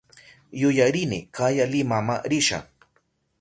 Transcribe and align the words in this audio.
Yuyarini 0.61 1.19
kaya 1.35 1.65
Limama 1.71 2.15
risha. 2.31 2.59